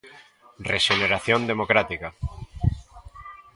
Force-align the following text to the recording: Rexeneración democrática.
Rexeneración 0.71 1.41
democrática. 1.51 2.07